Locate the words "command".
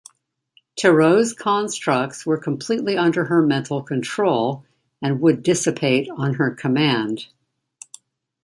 6.55-7.27